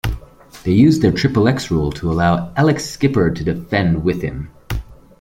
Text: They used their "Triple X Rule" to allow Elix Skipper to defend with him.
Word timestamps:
They 0.63 0.71
used 0.71 1.03
their 1.03 1.11
"Triple 1.11 1.47
X 1.47 1.69
Rule" 1.69 1.91
to 1.91 2.11
allow 2.11 2.51
Elix 2.55 2.81
Skipper 2.81 3.29
to 3.29 3.43
defend 3.43 4.03
with 4.03 4.23
him. 4.23 4.49